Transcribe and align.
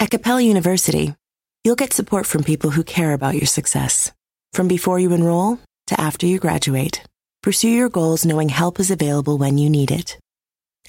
At 0.00 0.10
Capella 0.10 0.40
University, 0.40 1.14
you'll 1.62 1.76
get 1.76 1.92
support 1.92 2.24
from 2.24 2.42
people 2.42 2.70
who 2.70 2.82
care 2.82 3.12
about 3.12 3.34
your 3.34 3.46
success. 3.46 4.10
From 4.54 4.66
before 4.66 4.98
you 4.98 5.12
enroll 5.12 5.58
to 5.88 6.00
after 6.00 6.24
you 6.26 6.38
graduate, 6.38 7.02
pursue 7.42 7.68
your 7.68 7.90
goals 7.90 8.24
knowing 8.24 8.48
help 8.48 8.80
is 8.80 8.90
available 8.90 9.36
when 9.36 9.58
you 9.58 9.68
need 9.68 9.90
it. 9.90 10.18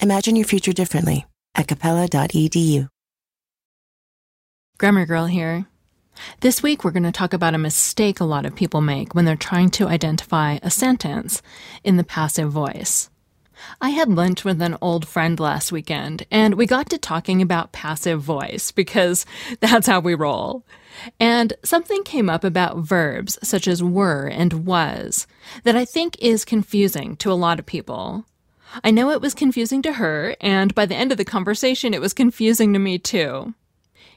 Imagine 0.00 0.34
your 0.34 0.46
future 0.46 0.72
differently 0.72 1.26
at 1.54 1.68
capella.edu. 1.68 2.88
Grammar 4.78 5.04
Girl 5.04 5.26
here. 5.26 5.66
This 6.40 6.62
week, 6.62 6.82
we're 6.82 6.90
going 6.90 7.02
to 7.02 7.12
talk 7.12 7.34
about 7.34 7.54
a 7.54 7.58
mistake 7.58 8.18
a 8.18 8.24
lot 8.24 8.46
of 8.46 8.56
people 8.56 8.80
make 8.80 9.14
when 9.14 9.26
they're 9.26 9.36
trying 9.36 9.68
to 9.72 9.88
identify 9.88 10.58
a 10.62 10.70
sentence 10.70 11.42
in 11.84 11.98
the 11.98 12.04
passive 12.04 12.50
voice. 12.50 13.10
I 13.80 13.90
had 13.90 14.08
lunch 14.08 14.44
with 14.44 14.60
an 14.62 14.76
old 14.80 15.06
friend 15.06 15.38
last 15.38 15.72
weekend, 15.72 16.26
and 16.30 16.54
we 16.54 16.66
got 16.66 16.90
to 16.90 16.98
talking 16.98 17.42
about 17.42 17.72
passive 17.72 18.20
voice 18.20 18.70
because 18.70 19.26
that's 19.60 19.86
how 19.86 20.00
we 20.00 20.14
roll. 20.14 20.64
And 21.18 21.54
something 21.64 22.02
came 22.04 22.28
up 22.28 22.44
about 22.44 22.78
verbs 22.78 23.38
such 23.42 23.66
as 23.66 23.82
were 23.82 24.26
and 24.26 24.66
was 24.66 25.26
that 25.64 25.76
I 25.76 25.84
think 25.84 26.16
is 26.20 26.44
confusing 26.44 27.16
to 27.16 27.32
a 27.32 27.34
lot 27.34 27.58
of 27.58 27.66
people. 27.66 28.26
I 28.84 28.90
know 28.90 29.10
it 29.10 29.20
was 29.20 29.34
confusing 29.34 29.82
to 29.82 29.94
her, 29.94 30.36
and 30.40 30.74
by 30.74 30.86
the 30.86 30.94
end 30.94 31.12
of 31.12 31.18
the 31.18 31.24
conversation, 31.24 31.92
it 31.92 32.00
was 32.00 32.14
confusing 32.14 32.72
to 32.72 32.78
me 32.78 32.98
too. 32.98 33.54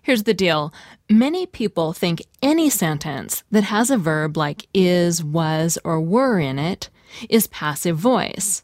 Here's 0.02 0.24
the 0.24 0.34
deal. 0.34 0.72
Many 1.10 1.46
people 1.46 1.92
think 1.92 2.22
any 2.42 2.70
sentence 2.70 3.44
that 3.52 3.64
has 3.64 3.90
a 3.90 3.98
verb 3.98 4.38
like 4.38 4.68
is, 4.74 5.24
was, 5.24 5.78
or 5.84 6.00
were 6.00 6.40
in 6.40 6.60
it 6.60 6.90
is 7.30 7.48
passive 7.48 7.98
voice. 7.98 8.64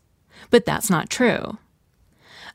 But 0.50 0.66
that's 0.66 0.90
not 0.90 1.10
true. 1.10 1.58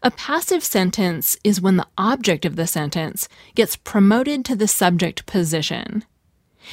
A 0.03 0.11
passive 0.11 0.63
sentence 0.63 1.37
is 1.43 1.61
when 1.61 1.77
the 1.77 1.87
object 1.97 2.45
of 2.45 2.57
the 2.57 2.67
sentence 2.67 3.29
gets 3.55 3.77
promoted 3.77 4.45
to 4.45 4.57
the 4.57 4.69
subject 4.69 5.27
position. 5.27 6.05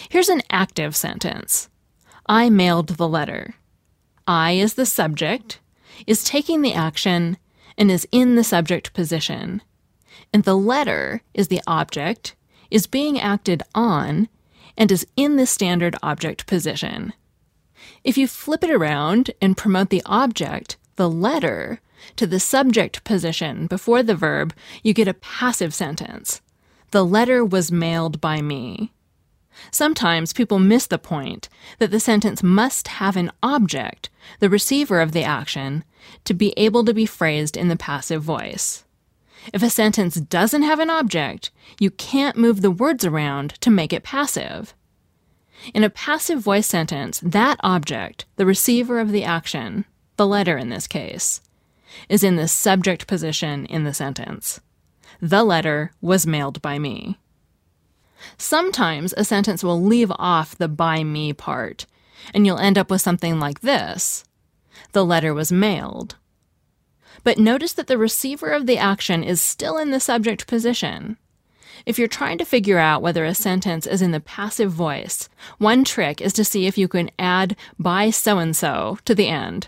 Here's 0.10 0.30
an 0.30 0.42
active 0.50 0.96
sentence 0.96 1.70
I 2.26 2.50
mailed 2.50 2.90
the 2.90 3.08
letter. 3.08 3.56
I 4.28 4.54
is 4.54 4.74
the 4.74 4.86
subject, 4.86 5.60
is 6.08 6.24
taking 6.24 6.62
the 6.62 6.74
action, 6.74 7.38
and 7.78 7.92
is 7.92 8.08
in 8.12 8.36
the 8.36 8.44
subject 8.44 8.94
position 8.94 9.62
and 10.34 10.44
the 10.44 10.58
letter 10.58 11.22
is 11.34 11.48
the 11.48 11.62
object, 11.68 12.36
is 12.72 12.88
being 12.88 13.20
acted 13.20 13.62
on, 13.76 14.28
and 14.76 14.92
is 14.92 15.06
in 15.16 15.36
the 15.36 15.46
standard 15.46 15.96
object 16.02 16.48
position. 16.48 17.14
If 18.04 18.18
you 18.18 18.28
flip 18.28 18.64
it 18.64 18.72
around 18.72 19.32
and 19.40 19.56
promote 19.56 19.90
the 19.90 20.02
object, 20.06 20.78
the 20.96 21.10
letter, 21.10 21.80
to 22.16 22.28
the 22.28 22.40
subject 22.40 23.04
position 23.04 23.68
before 23.68 24.04
the 24.04 24.16
verb, 24.16 24.54
you 24.84 24.94
get 24.94 25.08
a 25.08 25.14
passive 25.14 25.74
sentence. 25.74 26.42
The 26.92 27.06
letter 27.06 27.44
was 27.44 27.72
mailed 27.72 28.22
by 28.22 28.42
me. 28.42 28.94
Sometimes 29.72 30.34
people 30.34 30.60
miss 30.60 30.88
the 30.88 30.98
point 30.98 31.48
that 31.80 31.92
the 31.92 32.00
sentence 32.00 32.44
must 32.44 32.88
have 32.88 33.16
an 33.16 33.32
object, 33.42 34.10
the 34.40 34.50
receiver 34.50 35.00
of 35.00 35.12
the 35.12 35.24
action, 35.24 35.84
to 36.26 36.34
be 36.34 36.54
able 36.58 36.84
to 36.86 36.94
be 36.94 37.06
phrased 37.06 37.56
in 37.56 37.68
the 37.68 37.76
passive 37.76 38.22
voice. 38.22 38.84
If 39.54 39.62
a 39.62 39.70
sentence 39.70 40.16
doesn't 40.16 40.64
have 40.64 40.80
an 40.80 40.90
object, 40.90 41.52
you 41.80 41.92
can't 41.92 42.38
move 42.38 42.62
the 42.62 42.72
words 42.72 43.06
around 43.06 43.52
to 43.62 43.70
make 43.70 43.94
it 43.94 44.04
passive. 44.04 44.74
In 45.74 45.84
a 45.84 45.90
passive 45.90 46.40
voice 46.40 46.68
sentence, 46.68 47.20
that 47.24 47.58
object, 47.62 48.26
the 48.36 48.46
receiver 48.46 49.00
of 49.00 49.12
the 49.12 49.24
action, 49.24 49.86
the 50.18 50.28
letter 50.28 50.58
in 50.58 50.70
this 50.70 50.88
case, 50.88 51.42
is 52.10 52.24
in 52.24 52.36
the 52.36 52.48
subject 52.48 53.08
position 53.08 53.66
in 53.66 53.84
the 53.84 53.94
sentence. 53.94 54.60
The 55.22 55.44
letter 55.44 55.92
was 56.02 56.28
mailed 56.28 56.62
by 56.62 56.80
me. 56.80 57.18
Sometimes 58.38 59.14
a 59.18 59.26
sentence 59.26 59.64
will 59.64 59.82
leave 59.82 60.12
off 60.18 60.58
the 60.58 60.68
by 60.68 61.04
me 61.04 61.34
part, 61.34 61.86
and 62.34 62.46
you'll 62.46 62.60
end 62.60 62.78
up 62.78 62.90
with 62.90 63.02
something 63.02 63.40
like 63.40 63.62
this 63.62 64.24
The 64.92 65.06
letter 65.06 65.34
was 65.34 65.52
mailed. 65.52 66.16
But 67.24 67.38
notice 67.38 67.74
that 67.74 67.88
the 67.88 67.98
receiver 67.98 68.50
of 68.52 68.66
the 68.66 68.78
action 68.78 69.24
is 69.24 69.42
still 69.42 69.78
in 69.78 69.92
the 69.92 70.00
subject 70.00 70.48
position. 70.48 71.18
If 71.86 72.00
you're 72.00 72.08
trying 72.08 72.38
to 72.38 72.46
figure 72.46 72.78
out 72.78 73.02
whether 73.02 73.26
a 73.26 73.36
sentence 73.36 73.86
is 73.86 74.02
in 74.02 74.12
the 74.12 74.20
passive 74.20 74.72
voice, 74.72 75.28
one 75.58 75.84
trick 75.84 76.22
is 76.22 76.34
to 76.34 76.46
see 76.46 76.66
if 76.66 76.78
you 76.78 76.88
can 76.88 77.12
add 77.20 77.56
by 77.78 78.10
so 78.10 78.40
and 78.40 78.56
so 78.56 78.98
to 79.06 79.14
the 79.16 79.28
end. 79.28 79.68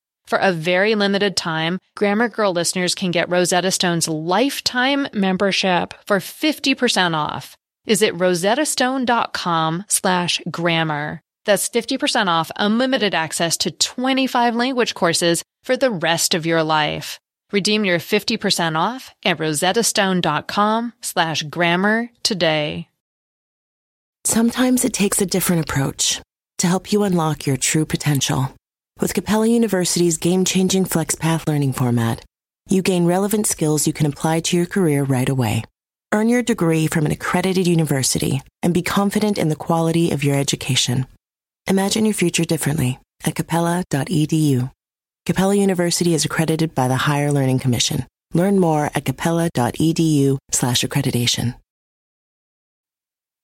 For 0.31 0.39
a 0.39 0.53
very 0.53 0.95
limited 0.95 1.35
time, 1.35 1.77
Grammar 1.97 2.29
Girl 2.29 2.53
listeners 2.53 2.95
can 2.95 3.11
get 3.11 3.29
Rosetta 3.29 3.69
Stone's 3.69 4.07
lifetime 4.07 5.09
membership 5.11 5.93
for 6.07 6.19
50% 6.19 7.13
off. 7.13 7.57
Visit 7.85 8.13
rosettastone.com 8.13 9.83
slash 9.89 10.41
grammar. 10.49 11.19
That's 11.43 11.67
50% 11.67 12.27
off 12.27 12.49
unlimited 12.55 13.13
access 13.13 13.57
to 13.57 13.71
25 13.71 14.55
language 14.55 14.93
courses 14.93 15.43
for 15.65 15.75
the 15.75 15.91
rest 15.91 16.33
of 16.33 16.45
your 16.45 16.63
life. 16.63 17.19
Redeem 17.51 17.83
your 17.83 17.99
50% 17.99 18.77
off 18.79 19.13
at 19.25 19.37
rosettastone.com 19.37 20.93
slash 21.01 21.43
grammar 21.43 22.09
today. 22.23 22.87
Sometimes 24.23 24.85
it 24.85 24.93
takes 24.93 25.21
a 25.21 25.25
different 25.25 25.69
approach 25.69 26.21
to 26.59 26.67
help 26.67 26.93
you 26.93 27.03
unlock 27.03 27.45
your 27.45 27.57
true 27.57 27.85
potential. 27.85 28.55
With 29.01 29.15
Capella 29.15 29.47
University's 29.47 30.17
game-changing 30.17 30.85
FlexPath 30.85 31.47
learning 31.47 31.73
format, 31.73 32.23
you 32.69 32.83
gain 32.83 33.05
relevant 33.05 33.47
skills 33.47 33.87
you 33.87 33.93
can 33.93 34.05
apply 34.05 34.41
to 34.41 34.55
your 34.55 34.67
career 34.67 35.03
right 35.03 35.27
away. 35.27 35.63
Earn 36.13 36.29
your 36.29 36.43
degree 36.43 36.85
from 36.85 37.07
an 37.07 37.11
accredited 37.11 37.65
university 37.65 38.43
and 38.61 38.75
be 38.75 38.83
confident 38.83 39.39
in 39.39 39.49
the 39.49 39.55
quality 39.55 40.11
of 40.11 40.23
your 40.23 40.35
education. 40.35 41.07
Imagine 41.65 42.05
your 42.05 42.13
future 42.13 42.45
differently 42.45 42.99
at 43.25 43.33
capella.edu. 43.33 44.69
Capella 45.25 45.55
University 45.55 46.13
is 46.13 46.23
accredited 46.23 46.75
by 46.75 46.87
the 46.87 46.95
Higher 47.07 47.31
Learning 47.31 47.57
Commission. 47.57 48.05
Learn 48.35 48.59
more 48.59 48.91
at 48.93 49.05
capella.edu 49.05 50.37
slash 50.51 50.83
accreditation. 50.83 51.55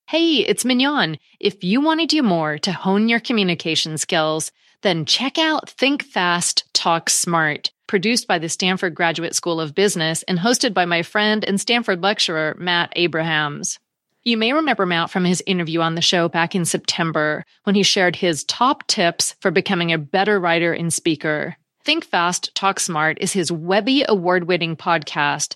Hey, 0.05 0.35
it's 0.35 0.63
Mignon. 0.63 1.17
If 1.39 1.63
you 1.63 1.81
want 1.81 1.99
to 2.01 2.05
do 2.05 2.21
more 2.21 2.59
to 2.59 2.71
hone 2.71 3.09
your 3.09 3.19
communication 3.19 3.97
skills, 3.97 4.51
then 4.81 5.05
check 5.05 5.37
out 5.37 5.69
Think 5.69 6.03
Fast, 6.03 6.63
Talk 6.73 7.09
Smart, 7.09 7.71
produced 7.87 8.27
by 8.27 8.39
the 8.39 8.49
Stanford 8.49 8.95
Graduate 8.95 9.35
School 9.35 9.59
of 9.59 9.75
Business 9.75 10.23
and 10.23 10.39
hosted 10.39 10.73
by 10.73 10.85
my 10.85 11.01
friend 11.03 11.43
and 11.45 11.59
Stanford 11.59 12.03
lecturer, 12.03 12.55
Matt 12.59 12.93
Abrahams. 12.95 13.79
You 14.23 14.37
may 14.37 14.51
remember 14.51 14.85
Matt 14.85 15.09
from 15.09 15.23
his 15.23 15.41
interview 15.45 15.79
on 15.79 15.95
the 15.95 16.01
show 16.01 16.27
back 16.27 16.53
in 16.53 16.65
September 16.65 17.45
when 17.63 17.75
he 17.75 17.83
shared 17.83 18.17
his 18.17 18.43
top 18.43 18.85
tips 18.87 19.35
for 19.39 19.51
becoming 19.51 19.93
a 19.93 19.97
better 19.97 20.39
writer 20.39 20.73
and 20.73 20.93
speaker. 20.93 21.55
Think 21.83 22.03
Fast, 22.03 22.53
Talk 22.53 22.81
Smart 22.81 23.17
is 23.21 23.31
his 23.31 23.49
Webby 23.49 24.03
award 24.07 24.43
winning 24.45 24.75
podcast, 24.75 25.55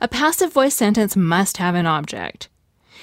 A 0.00 0.08
passive 0.08 0.52
voice 0.52 0.74
sentence 0.74 1.16
must 1.16 1.56
have 1.56 1.74
an 1.74 1.86
object. 1.86 2.48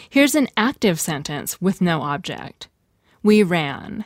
Here's 0.10 0.36
an 0.36 0.48
active 0.56 1.00
sentence 1.00 1.62
with 1.62 1.82
no 1.82 2.02
object. 2.02 2.68
We 3.24 3.44
ran. 3.44 4.06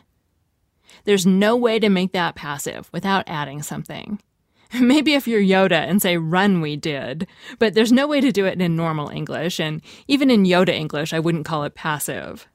There's 1.04 1.26
no 1.26 1.56
way 1.56 1.80
to 1.80 1.90
make 1.90 2.12
that 2.14 2.36
passive 2.36 2.90
without 2.94 3.24
adding 3.28 3.62
something. 3.62 4.20
Maybe 4.80 5.14
if 5.14 5.28
you're 5.28 5.42
Yoda 5.42 5.88
and 5.88 6.02
say 6.02 6.18
run 6.18 6.62
we 6.62 6.78
did, 6.78 7.28
but 7.60 7.74
there's 7.74 7.92
no 7.92 8.08
way 8.08 8.22
to 8.22 8.32
do 8.32 8.46
it 8.46 8.62
in 8.62 8.76
normal 8.76 9.10
English, 9.10 9.60
and 9.60 9.82
even 10.08 10.30
in 10.32 10.46
Yoda 10.46 10.70
English, 10.70 11.14
I 11.14 11.20
wouldn't 11.20 11.46
call 11.46 11.64
it 11.64 11.76
passive. 11.76 12.48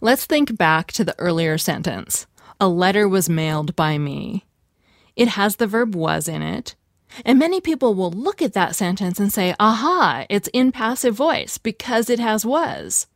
Let's 0.00 0.26
think 0.26 0.56
back 0.56 0.92
to 0.92 1.04
the 1.04 1.18
earlier 1.18 1.58
sentence. 1.58 2.26
A 2.60 2.68
letter 2.68 3.08
was 3.08 3.28
mailed 3.28 3.74
by 3.74 3.96
me. 3.98 4.44
It 5.16 5.28
has 5.28 5.56
the 5.56 5.66
verb 5.66 5.94
was 5.94 6.28
in 6.28 6.42
it. 6.42 6.74
And 7.24 7.38
many 7.38 7.60
people 7.60 7.94
will 7.94 8.10
look 8.10 8.40
at 8.40 8.52
that 8.52 8.76
sentence 8.76 9.18
and 9.18 9.32
say, 9.32 9.54
aha, 9.58 10.26
it's 10.28 10.48
in 10.52 10.72
passive 10.72 11.14
voice 11.14 11.58
because 11.58 12.08
it 12.08 12.18
has 12.18 12.46
was. 12.46 13.06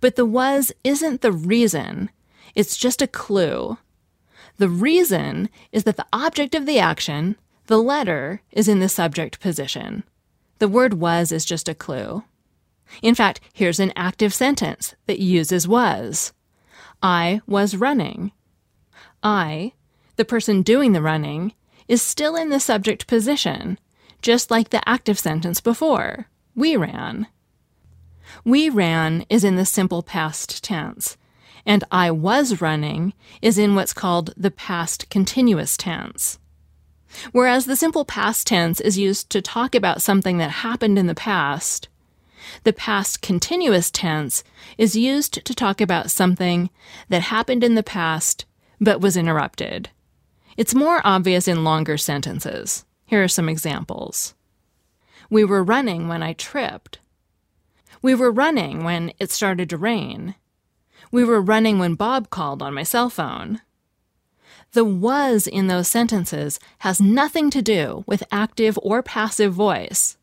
But 0.00 0.16
the 0.16 0.26
was 0.26 0.72
isn't 0.84 1.20
the 1.20 1.32
reason, 1.32 2.10
it's 2.54 2.76
just 2.76 3.02
a 3.02 3.06
clue. 3.06 3.78
The 4.58 4.68
reason 4.68 5.50
is 5.72 5.84
that 5.84 5.96
the 5.96 6.06
object 6.12 6.54
of 6.54 6.66
the 6.66 6.78
action, 6.78 7.36
the 7.66 7.78
letter, 7.78 8.40
is 8.52 8.68
in 8.68 8.80
the 8.80 8.88
subject 8.88 9.40
position. 9.40 10.04
The 10.58 10.68
word 10.68 10.94
was 10.94 11.30
is 11.32 11.44
just 11.44 11.68
a 11.68 11.74
clue. 11.74 12.24
In 13.02 13.14
fact, 13.14 13.40
here's 13.52 13.80
an 13.80 13.92
active 13.96 14.32
sentence 14.32 14.94
that 15.06 15.18
uses 15.18 15.68
was. 15.68 16.32
I 17.02 17.40
was 17.46 17.76
running. 17.76 18.32
I, 19.22 19.72
the 20.16 20.24
person 20.24 20.62
doing 20.62 20.92
the 20.92 21.02
running, 21.02 21.52
is 21.88 22.02
still 22.02 22.36
in 22.36 22.50
the 22.50 22.60
subject 22.60 23.06
position, 23.06 23.78
just 24.22 24.50
like 24.50 24.70
the 24.70 24.86
active 24.88 25.18
sentence 25.18 25.60
before. 25.60 26.26
We 26.54 26.76
ran. 26.76 27.26
We 28.44 28.68
ran 28.68 29.24
is 29.28 29.44
in 29.44 29.56
the 29.56 29.66
simple 29.66 30.02
past 30.02 30.64
tense, 30.64 31.16
and 31.64 31.84
I 31.90 32.10
was 32.10 32.60
running 32.60 33.12
is 33.40 33.58
in 33.58 33.74
what's 33.74 33.92
called 33.92 34.32
the 34.36 34.50
past 34.50 35.08
continuous 35.10 35.76
tense. 35.76 36.38
Whereas 37.32 37.66
the 37.66 37.76
simple 37.76 38.04
past 38.04 38.46
tense 38.46 38.80
is 38.80 38.98
used 38.98 39.30
to 39.30 39.40
talk 39.40 39.74
about 39.74 40.02
something 40.02 40.38
that 40.38 40.50
happened 40.50 40.98
in 40.98 41.06
the 41.06 41.14
past, 41.14 41.88
the 42.64 42.72
past 42.72 43.22
continuous 43.22 43.90
tense 43.90 44.44
is 44.78 44.96
used 44.96 45.44
to 45.44 45.54
talk 45.54 45.80
about 45.80 46.10
something 46.10 46.70
that 47.08 47.22
happened 47.22 47.64
in 47.64 47.74
the 47.74 47.82
past 47.82 48.44
but 48.80 49.00
was 49.00 49.16
interrupted. 49.16 49.90
It's 50.56 50.74
more 50.74 51.02
obvious 51.04 51.46
in 51.46 51.64
longer 51.64 51.98
sentences. 51.98 52.84
Here 53.04 53.22
are 53.22 53.28
some 53.28 53.48
examples. 53.48 54.34
We 55.28 55.44
were 55.44 55.62
running 55.62 56.08
when 56.08 56.22
I 56.22 56.32
tripped. 56.32 56.98
We 58.00 58.14
were 58.14 58.30
running 58.30 58.82
when 58.82 59.12
it 59.18 59.30
started 59.30 59.68
to 59.70 59.76
rain. 59.76 60.34
We 61.10 61.24
were 61.24 61.40
running 61.40 61.78
when 61.78 61.94
Bob 61.94 62.30
called 62.30 62.62
on 62.62 62.74
my 62.74 62.84
cell 62.84 63.10
phone. 63.10 63.60
The 64.72 64.84
was 64.84 65.46
in 65.46 65.66
those 65.66 65.88
sentences 65.88 66.58
has 66.78 67.00
nothing 67.00 67.50
to 67.50 67.62
do 67.62 68.04
with 68.06 68.22
active 68.32 68.78
or 68.82 69.02
passive 69.02 69.52
voice. 69.52 70.16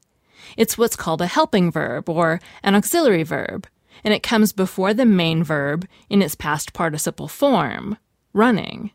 It's 0.57 0.77
what's 0.77 0.95
called 0.95 1.21
a 1.21 1.27
helping 1.27 1.71
verb 1.71 2.09
or 2.09 2.39
an 2.63 2.75
auxiliary 2.75 3.23
verb, 3.23 3.67
and 4.03 4.13
it 4.13 4.23
comes 4.23 4.51
before 4.51 4.93
the 4.93 5.05
main 5.05 5.43
verb 5.43 5.87
in 6.09 6.21
its 6.21 6.35
past 6.35 6.73
participle 6.73 7.27
form, 7.27 7.97
running. 8.33 8.91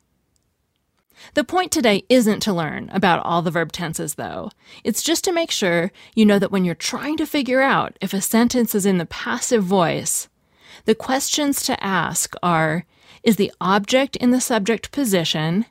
The 1.34 1.44
point 1.44 1.72
today 1.72 2.04
isn't 2.08 2.40
to 2.40 2.52
learn 2.52 2.90
about 2.92 3.24
all 3.24 3.42
the 3.42 3.50
verb 3.50 3.72
tenses, 3.72 4.14
though. 4.14 4.50
It's 4.84 5.02
just 5.02 5.24
to 5.24 5.32
make 5.32 5.50
sure 5.50 5.92
you 6.14 6.24
know 6.24 6.38
that 6.38 6.50
when 6.50 6.64
you're 6.64 6.74
trying 6.74 7.16
to 7.18 7.26
figure 7.26 7.60
out 7.60 7.96
if 8.00 8.12
a 8.12 8.20
sentence 8.20 8.74
is 8.74 8.86
in 8.86 8.98
the 8.98 9.06
passive 9.06 9.62
voice, 9.62 10.28
the 10.84 10.94
questions 10.94 11.62
to 11.64 11.82
ask 11.84 12.34
are 12.42 12.84
Is 13.22 13.36
the 13.36 13.52
object 13.60 14.16
in 14.16 14.30
the 14.30 14.40
subject 14.40 14.90
position? 14.92 15.66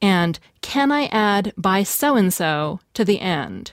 And 0.00 0.38
can 0.60 0.90
I 0.90 1.06
add 1.06 1.52
by 1.56 1.84
so 1.84 2.16
and 2.16 2.32
so 2.34 2.80
to 2.94 3.04
the 3.04 3.20
end? 3.20 3.72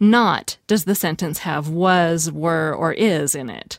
Not 0.00 0.56
does 0.66 0.84
the 0.84 0.94
sentence 0.94 1.38
have 1.40 1.68
was, 1.68 2.32
were, 2.32 2.74
or 2.74 2.92
is 2.92 3.34
in 3.34 3.50
it. 3.50 3.78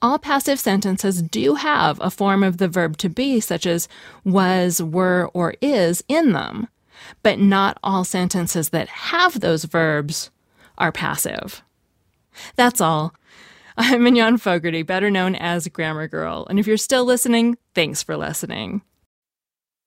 All 0.00 0.18
passive 0.18 0.60
sentences 0.60 1.22
do 1.22 1.54
have 1.54 2.00
a 2.00 2.10
form 2.10 2.42
of 2.42 2.58
the 2.58 2.68
verb 2.68 2.96
to 2.98 3.08
be, 3.08 3.40
such 3.40 3.66
as 3.66 3.88
was, 4.24 4.82
were, 4.82 5.30
or 5.34 5.54
is 5.60 6.04
in 6.08 6.32
them, 6.32 6.68
but 7.22 7.38
not 7.38 7.78
all 7.82 8.04
sentences 8.04 8.70
that 8.70 8.88
have 8.88 9.40
those 9.40 9.64
verbs 9.64 10.30
are 10.78 10.92
passive. 10.92 11.62
That's 12.56 12.80
all. 12.80 13.14
I'm 13.76 14.02
Mignon 14.02 14.36
Fogarty, 14.36 14.82
better 14.82 15.10
known 15.10 15.34
as 15.34 15.68
Grammar 15.68 16.08
Girl, 16.08 16.46
and 16.50 16.58
if 16.58 16.66
you're 16.66 16.76
still 16.76 17.04
listening, 17.04 17.56
thanks 17.74 18.02
for 18.02 18.16
listening. 18.16 18.82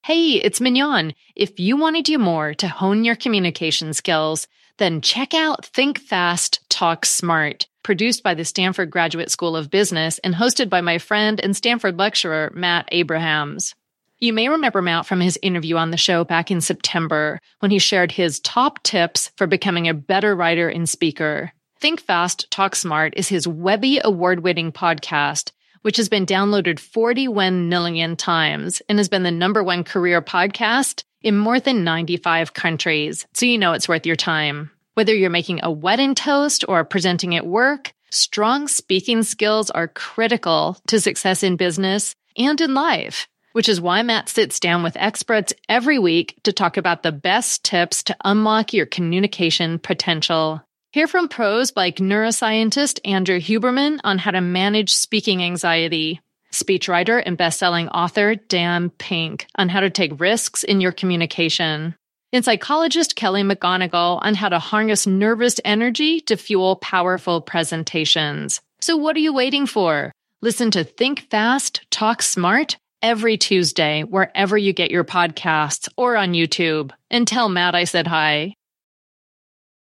Hey, 0.04 0.34
it's 0.34 0.62
Mignon. 0.62 1.14
If 1.36 1.60
you 1.60 1.78
want 1.78 1.96
to 1.96 2.02
do 2.02 2.18
more 2.18 2.54
to 2.56 2.68
hone 2.68 3.04
your 3.04 3.16
communication 3.16 3.94
skills, 3.94 4.48
then 4.78 5.02
check 5.02 5.34
out 5.34 5.66
Think 5.66 6.00
Fast, 6.00 6.68
Talk 6.70 7.06
Smart, 7.06 7.68
produced 7.86 8.24
by 8.24 8.34
the 8.34 8.44
Stanford 8.44 8.90
Graduate 8.90 9.30
School 9.30 9.56
of 9.56 9.70
Business 9.70 10.18
and 10.24 10.34
hosted 10.34 10.70
by 10.72 10.82
my 10.82 10.98
friend 10.98 11.40
and 11.40 11.56
Stanford 11.56 12.00
lecturer, 12.00 12.52
Matt 12.56 12.90
Abrahams. 12.92 13.76
You 14.18 14.34
may 14.34 14.50
remember 14.50 14.82
Matt 14.82 15.06
from 15.06 15.22
his 15.22 15.38
interview 15.44 15.78
on 15.78 15.92
the 15.92 15.98
show 15.98 16.24
back 16.24 16.50
in 16.50 16.62
September 16.62 17.40
when 17.60 17.70
he 17.70 17.78
shared 17.78 18.12
his 18.12 18.40
top 18.40 18.82
tips 18.82 19.30
for 19.38 19.46
becoming 19.46 19.88
a 19.88 19.94
better 19.94 20.36
writer 20.36 20.68
and 20.68 20.90
speaker. 20.90 21.54
Think 21.80 22.02
Fast, 22.02 22.50
Talk 22.50 22.76
Smart 22.76 23.14
is 23.16 23.30
his 23.30 23.48
Webby 23.48 24.02
award 24.04 24.40
winning 24.40 24.72
podcast, 24.72 25.52
which 25.84 25.98
has 25.98 26.10
been 26.10 26.26
downloaded 26.26 26.80
41 26.80 27.70
million 27.70 28.16
times 28.16 28.82
and 28.90 28.98
has 28.98 29.10
been 29.10 29.22
the 29.22 29.30
number 29.30 29.64
one 29.64 29.84
career 29.84 30.24
podcast 30.24 31.04
in 31.22 31.38
more 31.38 31.60
than 31.60 31.84
95 31.84 32.56
countries, 32.56 33.28
so 33.36 33.46
you 33.46 33.60
know 33.60 33.74
it's 33.74 33.88
worth 33.88 34.08
your 34.08 34.16
time. 34.16 34.72
Whether 34.96 35.14
you're 35.14 35.30
making 35.30 35.60
a 35.62 35.70
wedding 35.70 36.16
toast 36.16 36.64
or 36.70 36.86
presenting 36.86 37.36
at 37.36 37.46
work, 37.46 37.92
strong 38.12 38.70
speaking 38.70 39.24
skills 39.24 39.70
are 39.70 39.90
critical 39.90 40.78
to 40.88 41.02
success 41.02 41.44
in 41.44 41.58
business 41.58 42.16
and 42.38 42.62
in 42.62 42.74
life, 42.74 43.28
which 43.52 43.68
is 43.68 43.82
why 43.82 44.04
Matt 44.04 44.30
sits 44.30 44.58
down 44.58 44.84
with 44.84 44.96
experts 44.96 45.52
every 45.68 46.00
week 46.00 46.40
to 46.44 46.54
talk 46.54 46.78
about 46.78 47.04
the 47.04 47.12
best 47.12 47.66
tips 47.66 48.04
to 48.04 48.16
unlock 48.24 48.72
your 48.72 48.86
communication 48.86 49.80
potential. 49.80 50.64
Hear 50.94 51.08
from 51.08 51.28
pros 51.28 51.74
like 51.76 51.98
neuroscientist 51.98 53.02
Andrew 53.04 53.42
Huberman 53.42 54.00
on 54.06 54.18
how 54.18 54.32
to 54.32 54.40
manage 54.40 54.94
speaking 54.94 55.44
anxiety 55.44 56.22
speechwriter 56.54 57.22
and 57.26 57.36
best-selling 57.36 57.90
author 57.90 58.36
Dan 58.36 58.92
Pink 58.92 59.46
on 59.58 59.68
how 59.68 59.82
to 59.82 59.90
take 59.90 60.22
risks 60.22 60.64
in 60.64 60.80
your 60.80 60.94
communication, 60.94 61.96
and 62.36 62.44
psychologist 62.44 63.16
Kelly 63.16 63.44
McGonigal 63.44 64.20
on 64.22 64.36
how 64.36 64.50
to 64.50 64.60
harness 64.60 65.08
nervous 65.08 65.60
energy 65.64 66.20
to 66.22 66.36
fuel 66.36 66.76
powerful 66.76 67.40
presentations. 67.40 68.60
So 68.82 68.98
what 68.98 69.16
are 69.16 69.20
you 69.20 69.34
waiting 69.34 69.66
for? 69.66 70.12
Listen 70.42 70.70
to 70.72 70.84
Think 70.84 71.30
Fast, 71.32 71.90
Talk 71.92 72.22
Smart 72.22 72.78
every 73.02 73.38
Tuesday 73.38 74.04
wherever 74.04 74.58
you 74.58 74.74
get 74.74 74.92
your 74.92 75.06
podcasts 75.06 75.88
or 75.96 76.18
on 76.18 76.34
YouTube. 76.34 76.92
And 77.10 77.26
tell 77.26 77.48
Matt 77.48 77.74
I 77.74 77.86
said 77.86 78.08
hi. 78.08 78.56